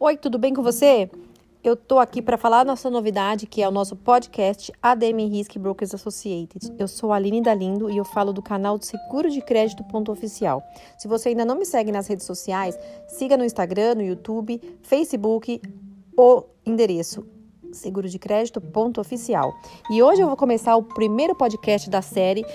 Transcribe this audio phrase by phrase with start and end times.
[0.00, 1.10] Oi, tudo bem com você?
[1.64, 5.92] Eu tô aqui para falar nossa novidade, que é o nosso podcast ADM Risk Brokers
[5.92, 6.72] Associated.
[6.78, 10.12] Eu sou a Aline Dalindo e eu falo do canal de seguro de crédito ponto
[10.12, 10.62] oficial.
[10.96, 15.60] Se você ainda não me segue nas redes sociais, siga no Instagram, no YouTube, Facebook,
[16.16, 17.26] o endereço
[17.72, 19.52] seguro de crédito ponto oficial.
[19.90, 22.46] E hoje eu vou começar o primeiro podcast da série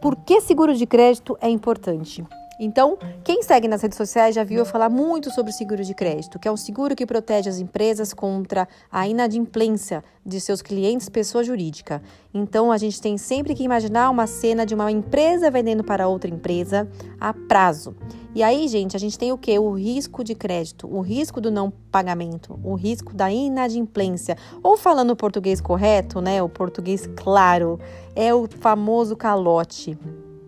[0.00, 2.24] Por que seguro de crédito é importante?
[2.58, 5.92] Então, quem segue nas redes sociais já viu eu falar muito sobre o seguro de
[5.92, 11.08] crédito, que é um seguro que protege as empresas contra a inadimplência de seus clientes,
[11.08, 12.02] pessoa jurídica.
[12.32, 16.30] Então, a gente tem sempre que imaginar uma cena de uma empresa vendendo para outra
[16.30, 16.88] empresa
[17.20, 17.94] a prazo.
[18.34, 19.58] E aí, gente, a gente tem o que?
[19.58, 24.36] O risco de crédito, o risco do não pagamento, o risco da inadimplência.
[24.62, 26.42] Ou falando o português correto, né?
[26.42, 27.78] O português claro,
[28.14, 29.98] é o famoso calote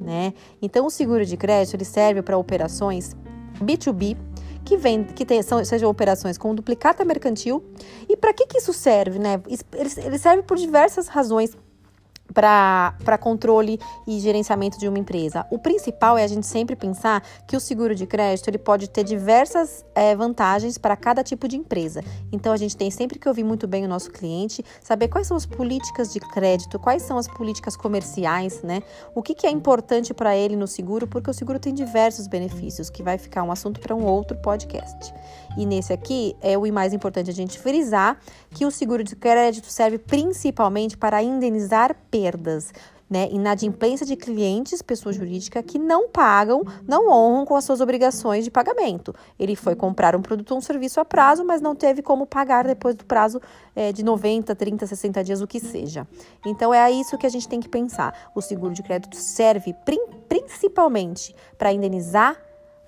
[0.00, 0.32] né?
[0.60, 3.16] Então o seguro de crédito ele serve para operações
[3.60, 4.16] B2B
[4.64, 7.64] que vem, que tem, são, sejam operações com duplicata mercantil.
[8.08, 9.40] E para que, que isso serve, né?
[9.46, 11.56] Ele, ele serve por diversas razões
[12.36, 15.46] para controle e gerenciamento de uma empresa.
[15.50, 19.04] O principal é a gente sempre pensar que o seguro de crédito ele pode ter
[19.04, 22.04] diversas é, vantagens para cada tipo de empresa.
[22.30, 25.34] Então a gente tem sempre que ouvir muito bem o nosso cliente, saber quais são
[25.34, 28.82] as políticas de crédito, quais são as políticas comerciais, né?
[29.14, 32.90] O que, que é importante para ele no seguro, porque o seguro tem diversos benefícios,
[32.90, 35.14] que vai ficar um assunto para um outro podcast.
[35.56, 38.18] E nesse aqui é o mais importante a gente frisar
[38.50, 42.25] que o seguro de crédito serve principalmente para indenizar perdas.
[43.08, 48.42] Né, inadimplência de clientes, pessoa jurídica, que não pagam, não honram com as suas obrigações
[48.42, 49.14] de pagamento.
[49.38, 52.66] Ele foi comprar um produto ou um serviço a prazo, mas não teve como pagar
[52.66, 53.40] depois do prazo
[53.76, 56.04] é, de 90, 30, 60 dias, o que seja.
[56.44, 58.32] Então é isso que a gente tem que pensar.
[58.34, 59.72] O seguro de crédito serve
[60.28, 62.36] principalmente para indenizar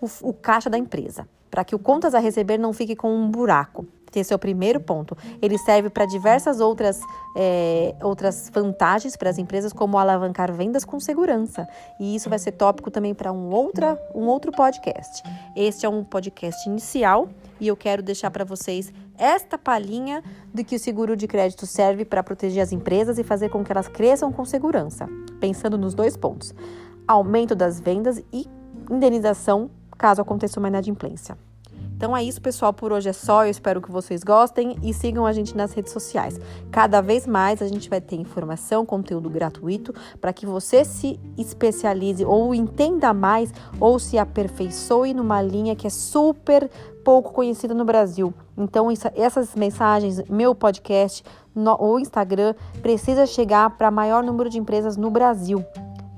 [0.00, 3.30] o, o caixa da empresa para que o contas a receber não fique com um
[3.30, 3.86] buraco.
[4.14, 5.17] Esse é o primeiro ponto.
[5.41, 7.01] Ele serve para diversas outras,
[7.36, 11.69] é, outras vantagens para as empresas, como alavancar vendas com segurança.
[12.01, 13.51] E isso vai ser tópico também para um,
[14.14, 15.23] um outro podcast.
[15.57, 17.29] Este é um podcast inicial
[17.61, 20.23] e eu quero deixar para vocês esta palhinha
[20.55, 23.73] de que o seguro de crédito serve para proteger as empresas e fazer com que
[23.73, 25.08] elas cresçam com segurança.
[25.40, 26.55] Pensando nos dois pontos:
[27.07, 28.46] aumento das vendas e
[28.90, 31.36] indenização caso aconteça uma inadimplência.
[31.98, 32.73] Então é isso, pessoal.
[32.73, 33.45] Por hoje é só.
[33.45, 36.41] Eu espero que vocês gostem e sigam a gente nas redes sociais.
[36.70, 42.25] Cada vez mais a gente vai ter informação, conteúdo gratuito para que você se especialize
[42.25, 46.70] ou entenda mais ou se aperfeiçoe numa linha que é super
[47.05, 48.33] pouco conhecida no Brasil.
[48.57, 54.97] Então, essas mensagens, meu podcast, no, o Instagram, precisa chegar para maior número de empresas
[54.97, 55.64] no Brasil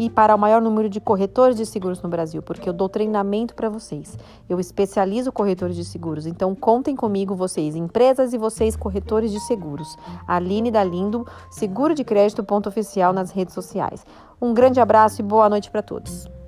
[0.01, 3.55] e para o maior número de corretores de seguros no Brasil, porque eu dou treinamento
[3.55, 4.17] para vocês.
[4.49, 9.99] Eu especializo corretores de seguros, então contem comigo vocês, empresas e vocês corretores de seguros.
[10.27, 14.07] Aline da Lindo, seguro de crédito ponto oficial nas redes sociais.
[14.41, 16.40] Um grande abraço e boa noite para todos.